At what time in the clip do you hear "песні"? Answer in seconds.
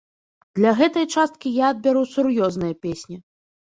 2.87-3.17